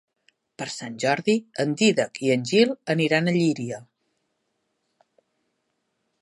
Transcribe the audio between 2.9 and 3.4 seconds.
aniran a